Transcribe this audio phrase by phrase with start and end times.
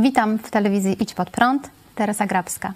[0.00, 2.72] Witam w telewizji Idź Pod Prąd, Teresa Grabska.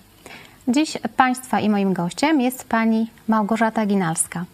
[0.69, 4.45] Dziś Państwa i moim gościem jest Pani Małgorzata Ginalska,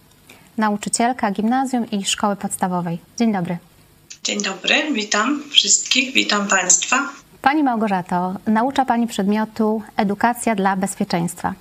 [0.58, 2.98] nauczycielka gimnazjum i szkoły podstawowej.
[3.18, 3.58] Dzień dobry.
[4.24, 7.08] Dzień dobry, witam wszystkich, witam Państwa.
[7.42, 11.54] Pani Małgorzato, naucza Pani przedmiotu Edukacja dla bezpieczeństwa,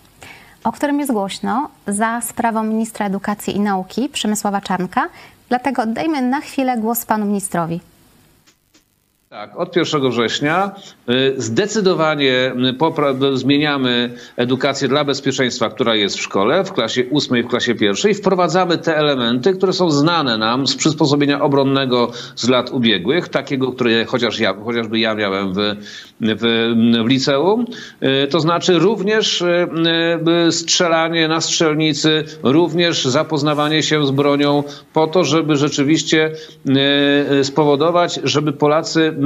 [0.63, 5.09] o którym jest głośno za sprawą ministra edukacji i nauki Przemysława Czarnka.
[5.49, 7.79] Dlatego oddajmy na chwilę głos Panu ministrowi.
[9.29, 10.71] Tak, od 1 września
[11.09, 12.53] y, zdecydowanie
[13.33, 18.13] y, zmieniamy edukację dla bezpieczeństwa, która jest w szkole, w klasie ósmej, w klasie pierwszej.
[18.13, 24.05] Wprowadzamy te elementy, które są znane nam z przysposobienia obronnego z lat ubiegłych, takiego, które
[24.05, 25.57] chociaż ja, chociażby ja miałem w,
[26.21, 26.41] w,
[27.05, 27.65] w liceum.
[28.23, 29.43] Y, to znaczy również
[30.51, 36.31] strzelanie na strzelnicy, również zapoznawanie się z bronią po to, żeby rzeczywiście
[37.43, 39.16] spowodować, żeby Polacy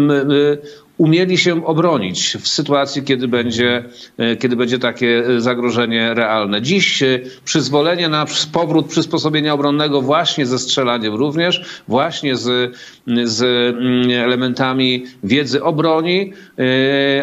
[1.02, 3.84] umieli się obronić w sytuacji, kiedy będzie,
[4.18, 6.62] e, kiedy będzie takie e, zagrożenie realne.
[6.62, 12.78] Dziś e, przyzwolenie na powrót przysposobienia obronnego właśnie ze strzelaniem również, właśnie z,
[13.24, 16.34] z mm, elementami wiedzy o broni,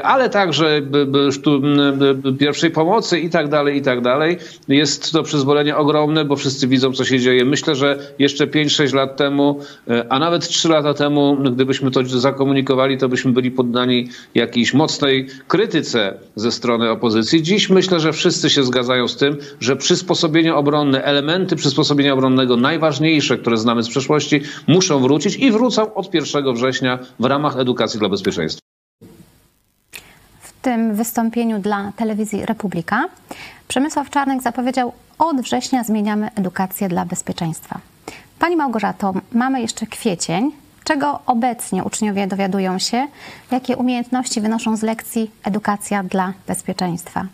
[0.03, 0.83] ale także
[2.39, 4.39] pierwszej pomocy i tak dalej, i tak dalej.
[4.69, 7.45] Jest to przyzwolenie ogromne, bo wszyscy widzą, co się dzieje.
[7.45, 9.61] Myślę, że jeszcze 5-6 lat temu,
[10.09, 15.27] a nawet 3 lata temu, gdybyśmy to zakomunikowali, to byśmy byli pod poddani jakiejś mocnej
[15.49, 17.43] krytyce ze strony opozycji.
[17.43, 23.39] Dziś myślę, że wszyscy się zgadzają z tym, że przysposobienia obronne, elementy przysposobienia obronnego najważniejsze,
[23.39, 25.51] które znamy z przeszłości, muszą wrócić i
[25.95, 28.61] od 1 września w ramach edukacji dla bezpieczeństwa.
[30.41, 33.09] W tym wystąpieniu dla telewizji Republika
[33.69, 37.81] Przemysław Czarnek zapowiedział, od września zmieniamy edukację dla bezpieczeństwa.
[38.39, 40.53] Pani Małgorzato, mamy jeszcze kwiecień,
[40.85, 43.07] Czego obecnie uczniowie dowiadują się?
[43.51, 47.27] Jakie umiejętności wynoszą z lekcji edukacja dla bezpieczeństwa?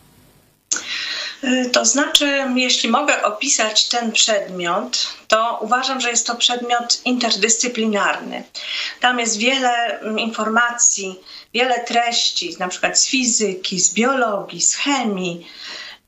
[1.72, 8.42] To znaczy, jeśli mogę opisać ten przedmiot, to uważam, że jest to przedmiot interdyscyplinarny.
[9.00, 11.20] Tam jest wiele mm, informacji,
[11.54, 15.46] wiele treści, na przykład z fizyki, z biologii, z chemii.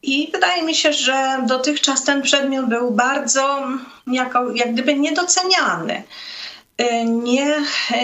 [0.02, 6.02] I wydaje mi się, że dotychczas ten przedmiot był bardzo mm, jako, jak gdyby niedoceniany.
[6.78, 7.54] E, nie,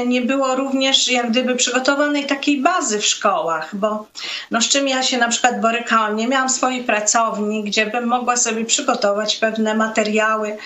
[0.07, 4.07] nie było również jak gdyby przygotowanej takiej bazy w szkołach, bo
[4.51, 8.37] no z czym ja się na przykład borykałam, nie miałam swojej pracowni, gdzie bym mogła
[8.37, 10.57] sobie przygotować pewne materiały,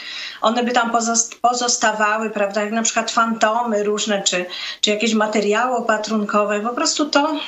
[0.41, 0.93] one by tam
[1.41, 4.47] pozostawały, prawda, jak na przykład fantomy różne, czy,
[4.81, 7.41] czy jakieś materiały opatrunkowe, po prostu to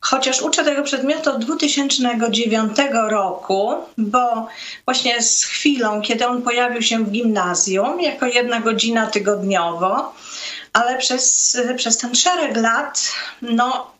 [0.00, 2.76] Chociaż uczę tego przedmiotu od 2009
[3.08, 4.48] roku, bo
[4.84, 10.14] właśnie z chwilą, kiedy on pojawił się w gimnazjum, jako jedna godzina tygodniowo,
[10.72, 13.12] ale przez, przez ten szereg lat,
[13.42, 13.99] no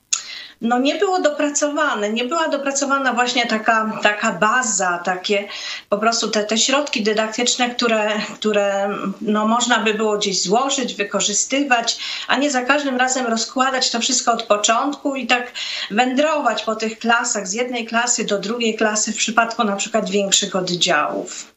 [0.60, 5.48] no nie było dopracowane, nie była dopracowana właśnie taka, taka baza, takie
[5.88, 11.98] po prostu te, te środki dydaktyczne, które, które no można by było gdzieś złożyć, wykorzystywać,
[12.28, 15.52] a nie za każdym razem rozkładać to wszystko od początku i tak
[15.90, 20.56] wędrować po tych klasach z jednej klasy do drugiej klasy w przypadku na przykład większych
[20.56, 21.52] oddziałów.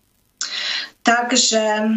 [1.04, 1.90] Także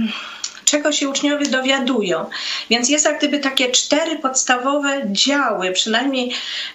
[0.66, 2.26] czego się uczniowie dowiadują.
[2.70, 6.32] Więc jest jak gdyby takie cztery podstawowe działy, przynajmniej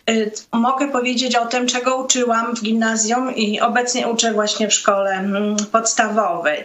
[0.09, 5.11] y, mogę powiedzieć o tym, czego uczyłam w gimnazjum i obecnie uczę właśnie w szkole
[5.11, 6.63] mm, podstawowej.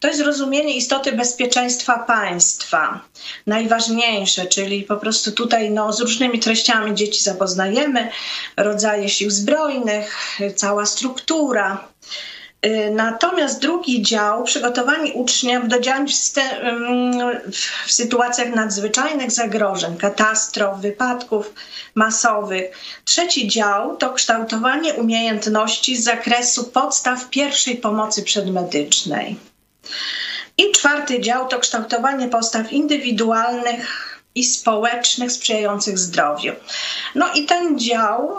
[0.00, 3.00] To jest rozumienie istoty bezpieczeństwa państwa.
[3.46, 8.08] Najważniejsze, czyli po prostu tutaj no, z różnymi treściami dzieci zapoznajemy,
[8.56, 11.87] rodzaje sił zbrojnych, cała struktura.
[12.66, 16.06] Y, natomiast drugi dział, przygotowanie uczniów do działań
[17.86, 21.54] w, sytuacjach nadzwyczajnych zagrożeń, katastrof, wypadków
[21.94, 22.76] masowych.
[23.04, 29.36] Trzeci dział to kształtowanie umiejętności z zakresu podstaw pierwszej pomocy przedmedycznej.
[30.58, 36.52] I czwarty dział to kształtowanie postaw indywidualnych i społecznych sprzyjających zdrowiu.
[37.14, 38.36] No i ten dział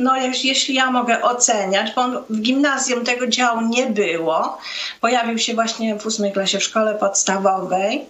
[0.00, 4.58] no jeśli ja mogę oceniać, bo w gimnazjum tego działu nie było,
[5.00, 8.04] pojawił się właśnie w ósmej klasie w szkole podstawowej,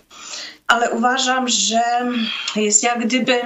[0.67, 1.83] ale uważam, że
[2.57, 3.43] jest jak gdyby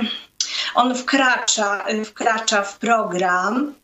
[0.75, 3.75] on wkracza, wkracza w program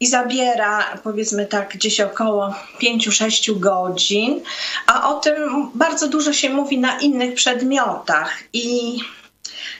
[0.00, 4.40] i zabiera powiedzmy tak gdzieś około 5-6 godzin,
[4.86, 8.98] a o tym bardzo dużo się mówi na innych przedmiotach i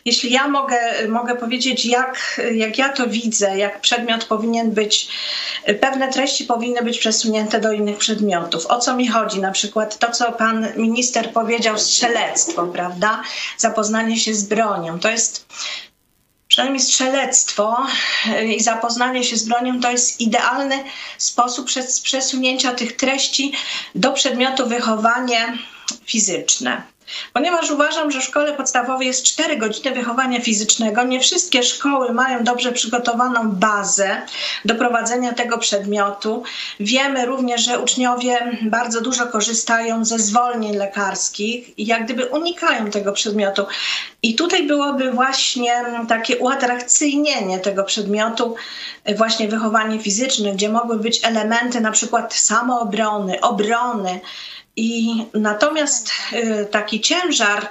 [0.05, 5.09] jeśli ja mogę, mogę powiedzieć, jak, jak ja to widzę, jak przedmiot powinien być,
[5.81, 8.67] pewne treści powinny być przesunięte do innych przedmiotów.
[8.67, 9.41] O co mi chodzi?
[9.41, 13.23] Na przykład to, co pan minister powiedział, strzelectwo, prawda?
[13.59, 14.99] Zapoznanie się z bronią.
[14.99, 15.47] To jest
[16.49, 17.87] przynajmniej strzelectwo
[18.47, 20.85] i zapoznanie się z bronią to jest idealny
[21.19, 21.69] sposób
[22.03, 23.53] przesunięcia tych treści
[23.95, 25.59] do przedmiotu wychowanie
[26.07, 26.92] fizyczne.
[27.33, 32.45] Ponieważ uważam, że w szkole podstawowej jest 4 godziny wychowania fizycznego, nie wszystkie szkoły mają
[32.45, 34.23] dobrze przygotowaną bazę
[34.65, 36.43] do prowadzenia tego przedmiotu.
[36.81, 43.13] Wiemy również, że uczniowie bardzo dużo korzystają ze zwolnień lekarskich i jak gdyby unikają tego
[43.13, 43.67] przedmiotu.
[44.23, 48.55] I tutaj byłoby właśnie takie uatrakcyjnienie tego przedmiotu,
[49.17, 54.21] właśnie wychowanie fizyczne, gdzie mogły być elementy na przykład samoobrony, obrony,
[54.77, 57.69] i natomiast y, taki ciężar,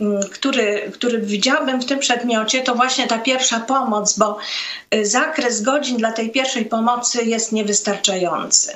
[0.00, 4.38] mm, który, który widziałabym w tym przedmiocie, to właśnie ta pierwsza pomoc, bo
[4.94, 8.72] y, zakres godzin dla tej pierwszej pomocy jest niewystarczający.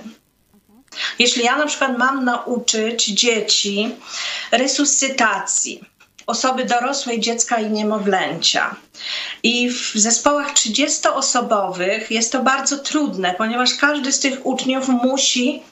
[1.19, 3.95] Jeśli ja na przykład mam nauczyć dzieci
[4.53, 5.81] resuscytacji,
[6.27, 8.77] osoby dorosłej, dziecka i niemowlęcia.
[9.43, 15.63] I w zespołach 30-osobowych jest to bardzo trudne, ponieważ każdy z tych uczniów musi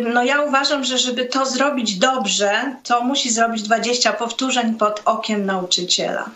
[0.00, 5.46] no ja uważam, że żeby to zrobić dobrze, to musi zrobić 20 powtórzeń pod okiem
[5.46, 6.30] nauczyciela.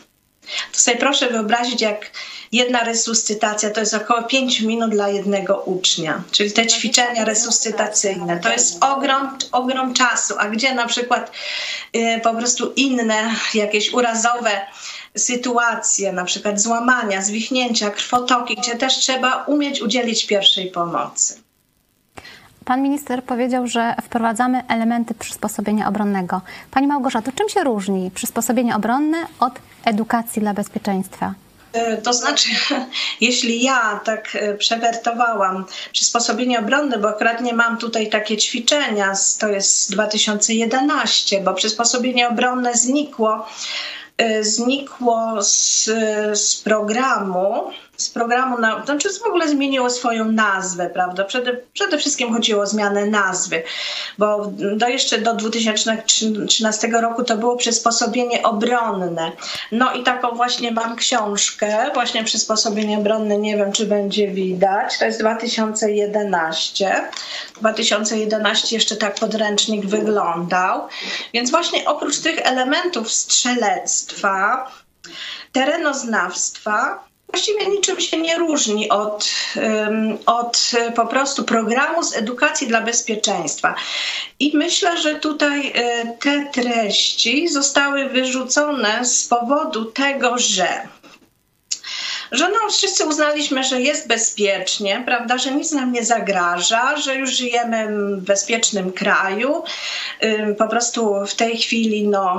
[0.72, 2.10] To sobie proszę wyobrazić, jak
[2.52, 8.40] jedna resuscytacja to jest około 5 minut dla jednego ucznia, czyli te ćwiczenia resuscytacyjne.
[8.40, 11.32] To jest ogrom, ogrom czasu, a gdzie na przykład
[11.96, 14.66] y, po prostu inne jakieś urazowe
[15.16, 21.43] sytuacje, na przykład złamania, zwichnięcia, krwotoki, gdzie też trzeba umieć udzielić pierwszej pomocy.
[22.64, 26.40] Pan minister powiedział, że wprowadzamy elementy przysposobienia obronnego.
[26.70, 29.52] Pani Małgorzato, czym się różni przysposobienie obronne od
[29.84, 31.34] edukacji dla bezpieczeństwa?
[31.72, 32.48] E, to znaczy,
[33.20, 39.48] jeśli ja tak e, przewertowałam przysposobienie obronne, bo akurat nie mam tutaj takie ćwiczenia, to
[39.48, 43.46] jest 2011, bo przysposobienie obronne znikło,
[44.18, 45.84] e, znikło z,
[46.38, 51.24] z programu z programu, na, znaczy w ogóle zmieniło swoją nazwę, prawda?
[51.24, 53.62] Przede, przede wszystkim chodziło o zmianę nazwy,
[54.18, 59.32] bo do jeszcze do 2013 roku to było przysposobienie obronne.
[59.72, 65.04] No i taką właśnie mam książkę, właśnie przysposobienie obronne, nie wiem czy będzie widać, to
[65.04, 67.04] jest 2011.
[67.60, 70.88] 2011 jeszcze tak podręcznik wyglądał,
[71.34, 74.70] więc właśnie oprócz tych elementów strzelectwa,
[75.52, 79.30] terenoznawstwa, właściwie niczym się nie różni od,
[80.26, 83.74] od po prostu programu z edukacji dla bezpieczeństwa.
[84.40, 90.88] I myślę, że tutaj e, te treści zostały wyrzucone z powodu tego, że
[92.34, 97.30] że no, wszyscy uznaliśmy, że jest bezpiecznie, prawda, że nic nam nie zagraża, że już
[97.30, 99.62] żyjemy w bezpiecznym kraju.
[100.58, 102.38] Po prostu w tej chwili no,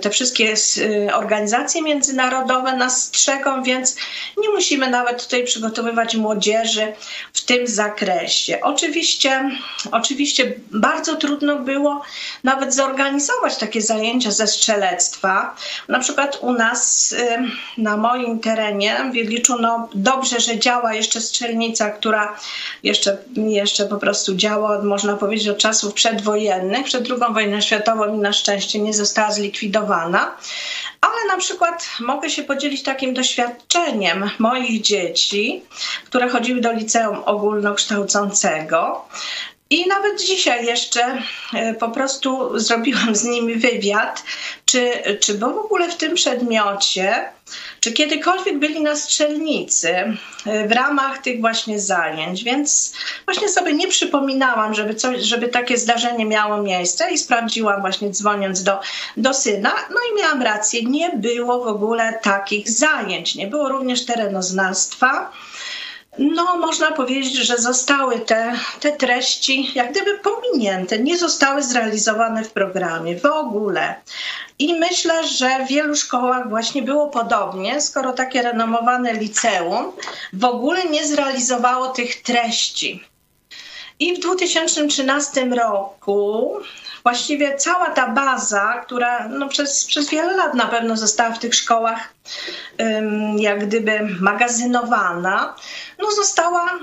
[0.00, 3.96] te wszystkie y, organizacje międzynarodowe nas strzegą, więc
[4.38, 6.92] nie musimy nawet tutaj przygotowywać młodzieży
[7.32, 8.60] w tym zakresie.
[8.62, 9.50] Oczywiście,
[9.92, 12.02] oczywiście bardzo trudno było
[12.44, 15.56] nawet zorganizować takie zajęcia ze strzelectwa.
[15.88, 17.14] Na przykład u nas
[17.78, 22.36] na moim terenie w Liczu, no dobrze, że działa jeszcze strzelnica, która
[22.82, 28.18] jeszcze, jeszcze po prostu działa, można powiedzieć, od czasów przedwojennych, przed II wojną światową i
[28.18, 30.36] na szczęście nie została zlikwidowana.
[31.00, 35.62] Ale na przykład mogę się podzielić takim doświadczeniem moich dzieci,
[36.04, 39.04] które chodziły do liceum ogólnokształcącego.
[39.72, 41.22] I nawet dzisiaj jeszcze
[41.54, 44.22] e, po prostu zrobiłam z nimi wywiad,
[44.64, 47.28] czy, czy bo w ogóle w tym przedmiocie,
[47.80, 49.90] czy kiedykolwiek byli na strzelnicy
[50.46, 52.44] e, w ramach tych właśnie zajęć.
[52.44, 52.92] Więc
[53.24, 58.62] właśnie sobie nie przypominałam, żeby, coś, żeby takie zdarzenie miało miejsce i sprawdziłam właśnie dzwoniąc
[58.62, 58.80] do,
[59.16, 59.72] do syna.
[59.90, 63.34] No i miałam rację, nie było w ogóle takich zajęć.
[63.34, 65.32] Nie było również terenoznawstwa
[66.20, 72.52] no, można powiedzieć, że zostały te, te treści jak gdyby pominięte, nie zostały zrealizowane w
[72.52, 73.94] programie w ogóle.
[74.58, 79.92] I myślę, że w wielu szkołach właśnie było podobnie, skoro takie renomowane liceum
[80.32, 83.04] w ogóle nie zrealizowało tych treści.
[83.98, 86.56] I w 2013 roku
[87.02, 91.54] właściwie cała ta baza, która no przez, przez wiele lat na pewno została w tych
[91.54, 92.14] szkołach
[93.36, 95.54] jak gdyby magazynowana,
[95.98, 96.78] no została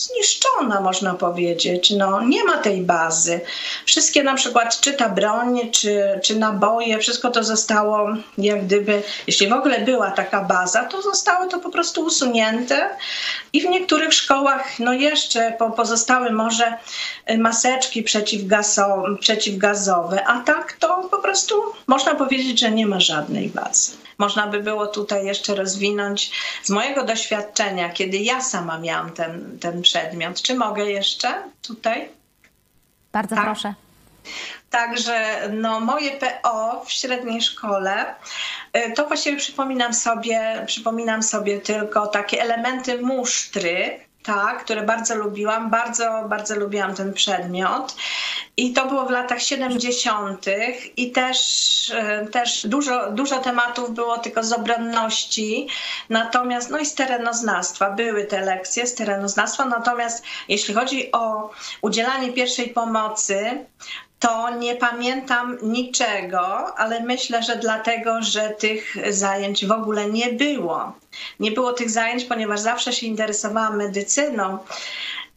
[0.00, 1.90] zniszczona, można powiedzieć.
[1.90, 3.40] No, nie ma tej bazy.
[3.86, 9.48] Wszystkie na przykład, czy ta broń, czy, czy naboje, wszystko to zostało jak gdyby, jeśli
[9.48, 12.90] w ogóle była taka baza, to zostało to po prostu usunięte
[13.52, 16.74] i w niektórych szkołach no jeszcze po, pozostały może
[17.38, 21.54] maseczki przeciwgazowe, przeciwgazowe, a tak to po prostu
[21.86, 23.92] można powiedzieć, że nie ma żadnej bazy.
[24.20, 26.30] Można by było tutaj jeszcze rozwinąć
[26.62, 30.42] z mojego doświadczenia, kiedy ja sama miałam ten, ten przedmiot.
[30.42, 32.08] Czy mogę jeszcze tutaj?
[33.12, 33.44] Bardzo tak?
[33.44, 33.74] proszę.
[34.70, 38.14] Także no, moje PO w średniej szkole
[38.76, 45.70] y, to właściwie przypominam sobie, przypominam sobie tylko takie elementy musztry, tak, które bardzo lubiłam.
[45.70, 47.96] Bardzo, bardzo lubiłam ten przedmiot.
[48.56, 50.46] I to było w latach 70.
[50.96, 55.68] i też, e, też dużo, dużo tematów było tylko z obronności,
[56.08, 57.90] natomiast, no i z terenoznawstwa.
[57.90, 61.50] Były te lekcje z terenoznawstwa, natomiast jeśli chodzi o
[61.82, 63.64] udzielanie pierwszej pomocy,
[64.20, 70.92] to nie pamiętam niczego, ale myślę, że dlatego, że tych zajęć w ogóle nie było.
[71.40, 74.58] Nie było tych zajęć, ponieważ zawsze się interesowałam medycyną.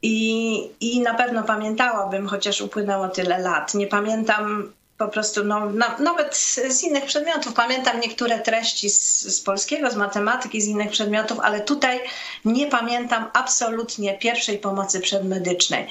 [0.01, 3.73] I, I na pewno pamiętałabym, chociaż upłynęło tyle lat.
[3.73, 6.37] Nie pamiętam po prostu, no, na, nawet
[6.69, 7.53] z innych przedmiotów.
[7.53, 11.99] Pamiętam niektóre treści z, z, polskiego, z matematyki, z innych przedmiotów, ale tutaj
[12.45, 15.87] nie pamiętam absolutnie pierwszej pomocy przedmedycznej.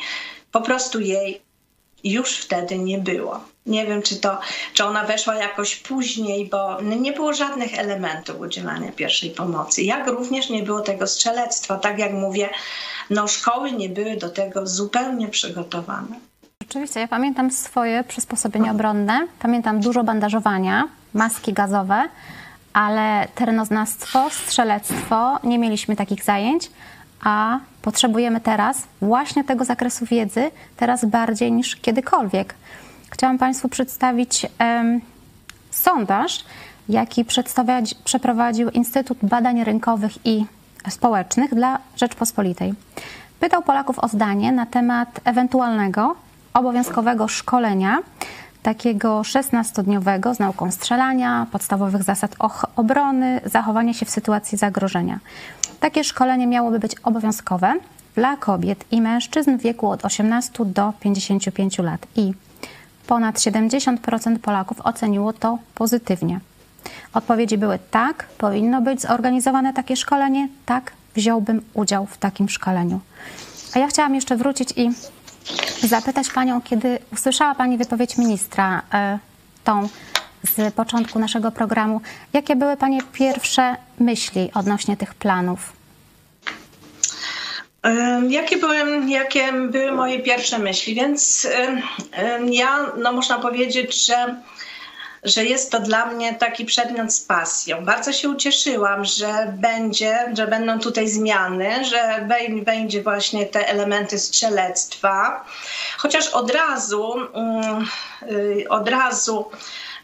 [0.52, 1.42] Po prostu jej
[2.04, 3.40] już wtedy nie było.
[3.66, 4.38] Nie wiem, czy, to,
[4.74, 9.82] czy ona weszła jakoś później, bo nie było żadnych elementów udzielania pierwszej pomocy.
[9.82, 11.78] Jak również nie było tego strzelectwa.
[11.78, 12.48] Tak jak mówię,
[13.10, 16.20] no szkoły nie były do tego zupełnie przygotowane.
[16.70, 19.26] Oczywiście, ja pamiętam swoje przysposobienie obronne.
[19.38, 22.08] Pamiętam dużo bandażowania, maski gazowe,
[22.72, 26.70] ale terenoznawstwo, strzelectwo, nie mieliśmy takich zajęć
[27.22, 32.54] a potrzebujemy teraz właśnie tego zakresu wiedzy, teraz bardziej niż kiedykolwiek.
[33.10, 35.00] Chciałam Państwu przedstawić um,
[35.70, 36.44] sondaż,
[36.88, 37.24] jaki
[38.04, 40.46] przeprowadził Instytut Badań Rynkowych i
[40.88, 42.74] Społecznych dla Rzeczpospolitej.
[43.40, 46.16] Pytał Polaków o zdanie na temat ewentualnego
[46.54, 47.98] obowiązkowego szkolenia,
[48.62, 52.36] takiego 16-dniowego z nauką strzelania, podstawowych zasad
[52.76, 55.18] obrony, zachowania się w sytuacji zagrożenia.
[55.82, 57.74] Takie szkolenie miałoby być obowiązkowe
[58.14, 62.32] dla kobiet i mężczyzn w wieku od 18 do 55 lat i
[63.06, 66.40] ponad 70% Polaków oceniło to pozytywnie.
[67.14, 73.00] Odpowiedzi były tak, powinno być zorganizowane takie szkolenie, tak, wziąłbym udział w takim szkoleniu.
[73.74, 74.90] A ja chciałam jeszcze wrócić i
[75.88, 79.18] zapytać Panią, kiedy usłyszała Pani wypowiedź ministra, e,
[79.64, 79.88] tą
[80.42, 82.00] z początku naszego programu.
[82.32, 85.72] Jakie były Pani pierwsze myśli odnośnie tych planów?
[88.28, 88.76] Jakie były,
[89.08, 90.94] jakie były moje pierwsze myśli?
[90.94, 91.48] Więc
[92.50, 94.36] ja, no można powiedzieć, że,
[95.22, 97.84] że jest to dla mnie taki przedmiot z pasją.
[97.84, 102.28] Bardzo się ucieszyłam, że będzie, że będą tutaj zmiany, że
[102.64, 105.44] będzie właśnie te elementy strzelectwa.
[105.98, 107.86] Chociaż od razu, mm,
[108.30, 109.50] y, od razu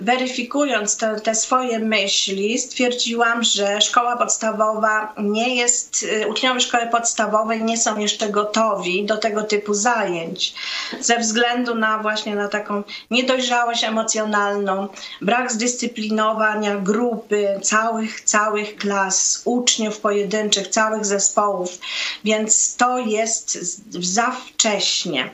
[0.01, 7.65] weryfikując te, te, swoje myśli, stwierdziłam, że szkoła podstawowa nie jest, y, uczniowie szkoły podstawowej
[7.65, 10.55] nie są jeszcze gotowi do tego typu zajęć.
[11.01, 14.89] Ze względu na właśnie na taką niedojrzałość emocjonalną,
[15.21, 21.79] brak zdyscyplinowania grupy, całych, całych klas, uczniów pojedynczych, całych zespołów,
[22.25, 23.59] więc to jest
[24.05, 25.31] za wcześnie.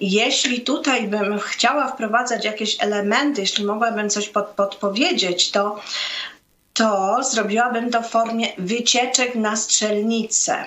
[0.00, 5.80] Jeśli tutaj bym chciała wprowadzać jakieś elementy, jeśli mogłabym mogłabym coś pod, podpowiedzieć, to,
[6.72, 10.64] to zrobiłabym to w formie wycieczek na strzelnicę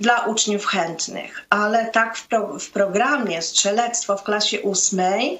[0.00, 5.38] dla uczniów chętnych, ale tak w, pro, w programie strzelectwo w klasie ósmej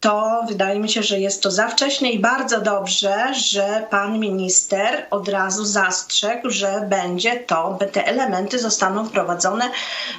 [0.00, 5.06] to wydaje mi się, że jest to za wcześnie i bardzo dobrze, że pan minister
[5.10, 9.70] od razu zastrzegł, że będzie to, te elementy zostaną wprowadzone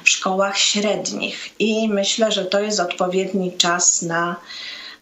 [0.04, 1.50] w szkołach średnich.
[1.58, 4.36] I myślę, że to jest odpowiedni czas na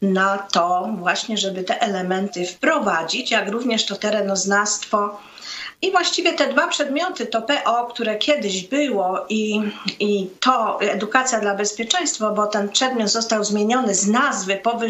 [0.02, 5.18] na to właśnie, żeby te elementy wprowadzić, jak również to terenoznawstwo.
[5.82, 9.62] I właściwie te dwa przedmioty, to PO, które kiedyś było i,
[10.00, 14.80] i to edukacja dla bezpieczeństwa, bo ten przedmiot został zmieniony z nazwy po,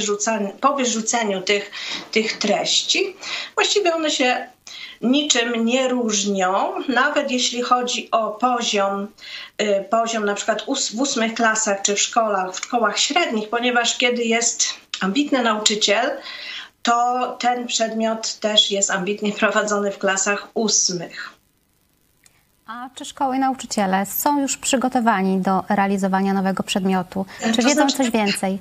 [0.61, 1.71] po wyrzuceniu tych,
[2.13, 3.17] tych treści,
[3.55, 4.47] właściwie one się
[5.01, 9.09] niczym nie różnią, nawet jeśli chodzi o poziom,
[9.63, 14.25] y, poziom na przykład w ósmych klasach czy w szkołach, w szkołach średnich, ponieważ kiedy
[14.25, 16.11] jest ambitny nauczyciel,
[16.83, 21.31] to ten przedmiot też jest ambitnie prowadzony w klasach ósmych.
[22.67, 27.27] A czy szkoły i nauczyciele są już przygotowani do realizowania nowego przedmiotu?
[27.41, 28.59] Czy To wiedzą znaczy- coś więcej?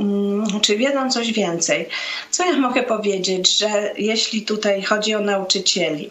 [0.00, 1.88] Mm, Czy wiedzą coś więcej?
[2.30, 6.10] Co ja mogę powiedzieć, że jeśli tutaj chodzi o nauczycieli?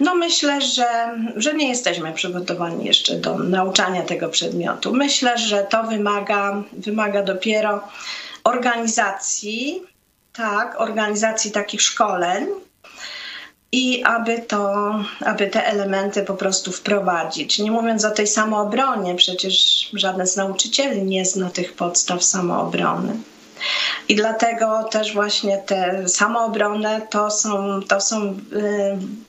[0.00, 0.86] No myślę, że,
[1.36, 4.94] że nie jesteśmy przygotowani jeszcze do nauczania tego przedmiotu.
[4.94, 7.80] Myślę, że to wymaga, wymaga dopiero
[8.46, 9.82] organizacji,
[10.32, 12.46] tak, organizacji takich szkoleń
[13.72, 17.58] i aby to, aby te elementy po prostu wprowadzić.
[17.58, 23.16] Nie mówiąc o tej samoobronie, przecież żaden z nauczycieli nie zna tych podstaw samoobrony.
[24.08, 28.38] I dlatego też właśnie te samoobronę to są, to są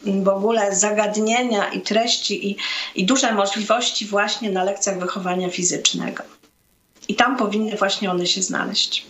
[0.06, 2.58] y, w ogóle zagadnienia i treści i,
[2.96, 6.24] i duże możliwości właśnie na lekcjach wychowania fizycznego.
[7.08, 9.06] I tam powinny właśnie one się znaleźć.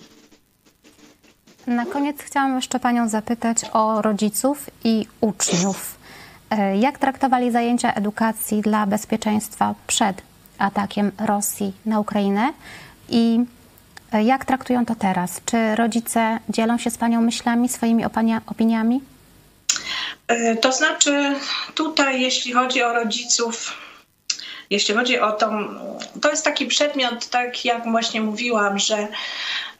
[1.67, 5.95] Na koniec chciałam jeszcze Panią zapytać o rodziców i uczniów.
[6.49, 10.21] E, Jak traktowali zajęcia edukacji dla bezpieczeństwa przed
[10.57, 12.53] atakiem Rosji na Ukrainę
[13.09, 13.39] i
[14.13, 15.41] e, jak traktują to teraz?
[15.45, 19.01] Czy rodzice dzielą się z Panią myślami, swoimi opania, opiniami?
[20.31, 21.35] Y, To znaczy,
[21.75, 23.73] tutaj, jeśli chodzi o rodziców,
[24.69, 25.51] jeśli chodzi o to,
[26.21, 29.07] to jest taki przedmiot, tak jak właśnie mówiłam, że,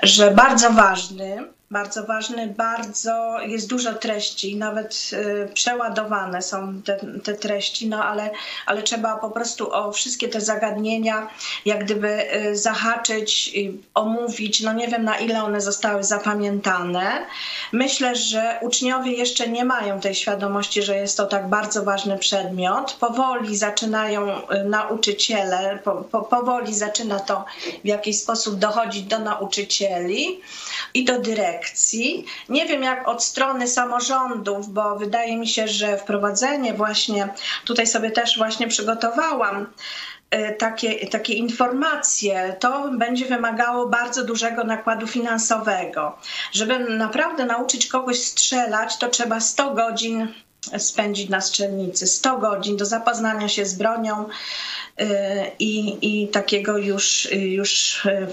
[0.03, 7.33] że bardzo ważny, bardzo ważny, bardzo jest dużo treści, nawet y, przeładowane są te, te
[7.33, 8.29] treści, no ale,
[8.65, 11.27] ale trzeba po prostu o wszystkie te zagadnienia
[11.65, 13.51] jak gdyby y, zahaczyć,
[13.93, 14.61] omówić.
[14.61, 17.25] No nie wiem na ile one zostały zapamiętane.
[17.71, 22.97] Myślę, że uczniowie jeszcze nie mają tej świadomości, że jest to tak bardzo ważny przedmiot.
[22.99, 27.45] Powoli zaczynają y, nauczyciele, po, po, powoli zaczyna to
[27.83, 30.41] w jakiś sposób dochodzić do nauczycieli
[30.93, 31.56] i do dyrekcji.
[32.49, 37.29] Nie wiem jak od strony samorządów, bo wydaje mi się, że wprowadzenie właśnie,
[37.65, 39.67] tutaj sobie też właśnie przygotowałam
[40.35, 46.17] y, takie, takie informacje, to będzie wymagało bardzo dużego nakładu finansowego.
[46.51, 50.33] Żeby naprawdę nauczyć kogoś strzelać, to trzeba 100 godzin
[50.77, 54.25] spędzić na strzelnicy, 100 godzin do zapoznania się z bronią
[55.59, 58.27] i, i takiego już, już y,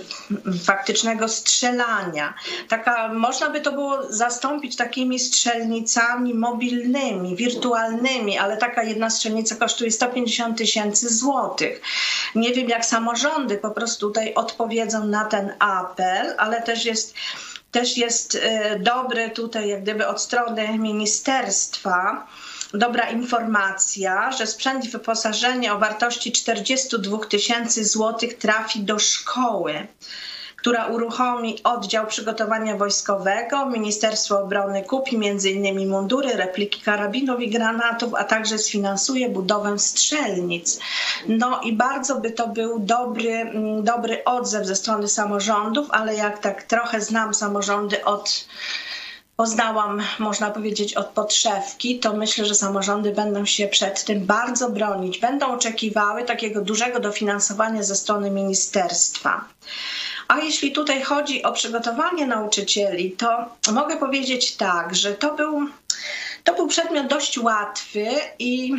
[0.65, 2.35] faktycznego strzelania.
[2.69, 9.91] Taka, można by to było zastąpić takimi strzelnicami mobilnymi, wirtualnymi, ale taka jedna strzelnica kosztuje
[9.91, 11.81] 150 tysięcy złotych.
[12.35, 17.15] Nie wiem, jak samorządy po prostu tutaj odpowiedzą na ten apel, ale też jest
[17.71, 22.27] też jest e, dobry tutaj, jak gdyby od strony ministerstwa,
[22.75, 29.87] dobra informacja, że sprzęt i wyposażenie o wartości 42 tysięcy złotych trafi do szkoły
[30.65, 33.67] która uruchomi oddział przygotowania wojskowego.
[33.67, 35.89] Ministerstwo Obrony kupi m.in.
[35.89, 40.79] mundury, repliki karabinów i granatów, a także sfinansuje budowę strzelnic.
[41.29, 46.39] No i bardzo by to był dobry, mm, dobry odzew ze strony samorządów, ale jak
[46.39, 48.47] tak trochę znam samorządy od
[49.37, 55.19] poznałam, można powiedzieć, od podszewki, to myślę, że samorządy będą się przed tym bardzo bronić.
[55.19, 59.45] Będą oczekiwały takiego dużego dofinansowania ze strony ministerstwa.
[60.29, 65.69] A jeśli tutaj chodzi o przygotowanie nauczycieli, to mogę powiedzieć tak, że to był.
[66.45, 68.07] To był przedmiot dość łatwy
[68.39, 68.73] i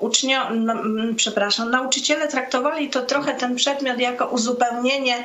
[0.00, 0.74] ucznio, no,
[1.16, 5.24] przepraszam, nauczyciele traktowali to trochę ten przedmiot jako uzupełnienie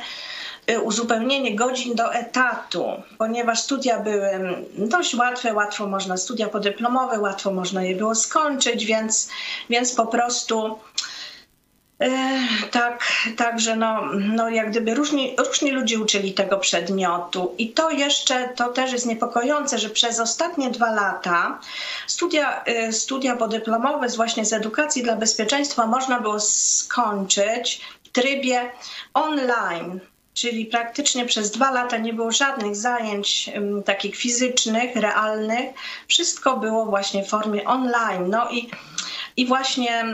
[0.82, 2.84] uzupełnienie godzin do etatu,
[3.18, 4.30] ponieważ studia były
[4.78, 9.28] dość łatwe, łatwo można studia podyplomowe, łatwo można je było skończyć, więc,
[9.70, 10.78] więc po prostu
[12.70, 13.04] tak,
[13.36, 17.54] także no, no jak gdyby różni, różni ludzie uczyli tego przedmiotu.
[17.58, 21.58] I to jeszcze, to też jest niepokojące, że przez ostatnie dwa lata
[22.06, 28.70] studia, studia podyplomowe właśnie z edukacji dla bezpieczeństwa można było skończyć w trybie
[29.14, 30.00] online
[30.34, 35.74] czyli praktycznie przez dwa lata nie było żadnych zajęć um, takich fizycznych, realnych.
[36.08, 38.30] Wszystko było właśnie w formie online.
[38.30, 38.70] No i,
[39.36, 40.04] i właśnie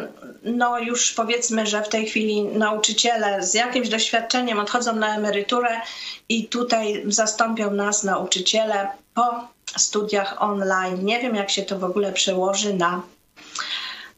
[0.43, 5.81] no już powiedzmy, że w tej chwili nauczyciele z jakimś doświadczeniem odchodzą na emeryturę
[6.29, 11.05] i tutaj zastąpią nas nauczyciele po studiach online.
[11.05, 13.03] Nie wiem, jak się to w ogóle przełoży na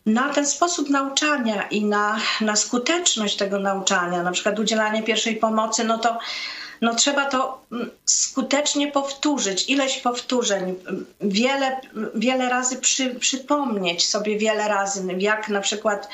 [0.07, 5.85] na ten sposób nauczania i na, na skuteczność tego nauczania, na przykład udzielanie pierwszej pomocy,
[5.85, 6.19] no to
[6.83, 7.65] no trzeba to
[8.05, 10.75] skutecznie powtórzyć, ileś powtórzeń,
[11.21, 11.81] wiele,
[12.15, 16.09] wiele razy przy, przypomnieć sobie wiele razy, jak na przykład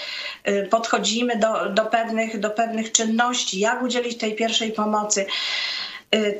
[0.70, 5.26] podchodzimy do, do, pewnych, do pewnych czynności, jak udzielić tej pierwszej pomocy.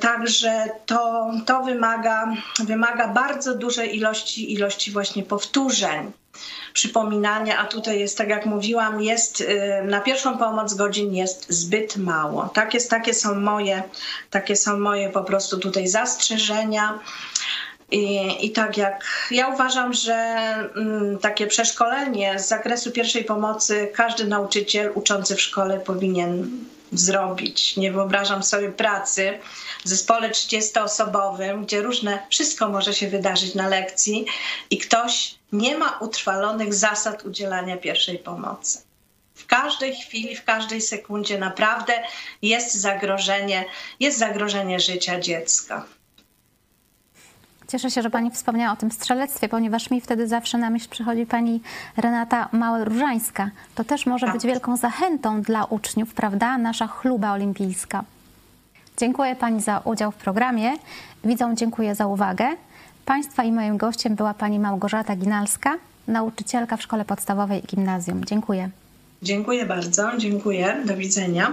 [0.00, 2.32] Także to, to wymaga,
[2.64, 6.12] wymaga bardzo dużej ilości, ilości właśnie powtórzeń
[6.72, 9.44] przypominania, a tutaj jest, tak jak mówiłam, jest
[9.84, 12.48] na pierwszą pomoc godzin jest zbyt mało.
[12.54, 13.82] Tak jest, takie są moje,
[14.30, 16.98] takie są moje po prostu tutaj zastrzeżenia.
[17.90, 20.14] I, I tak jak ja uważam, że
[20.76, 26.50] mm, takie przeszkolenie z zakresu pierwszej pomocy każdy nauczyciel uczący w szkole powinien
[26.92, 27.76] zrobić.
[27.76, 29.38] Nie wyobrażam sobie pracy
[29.84, 34.26] w zespole 30-osobowym, gdzie różne, wszystko może się wydarzyć na lekcji
[34.70, 38.82] i ktoś nie ma utrwalonych zasad udzielania pierwszej pomocy.
[39.34, 42.02] W każdej chwili, w każdej sekundzie naprawdę
[42.42, 43.64] jest zagrożenie,
[44.00, 45.86] jest zagrożenie życia dziecka.
[47.68, 51.26] Cieszę się, że Pani wspomniała o tym strzelectwie, ponieważ mi wtedy zawsze na myśl przychodzi
[51.26, 51.60] Pani
[51.96, 53.50] Renata Małe-Różańska.
[53.74, 54.34] To też może tak.
[54.34, 56.58] być wielką zachętą dla uczniów, prawda?
[56.58, 58.04] Nasza chluba olimpijska.
[58.96, 60.72] Dziękuję Pani za udział w programie.
[61.24, 62.46] Widzom dziękuję za uwagę.
[63.04, 65.74] Państwa i moim gościem była Pani Małgorzata Ginalska,
[66.08, 68.24] nauczycielka w Szkole Podstawowej i Gimnazjum.
[68.24, 68.70] Dziękuję.
[69.22, 70.76] Dziękuję bardzo, dziękuję.
[70.84, 71.52] Do widzenia.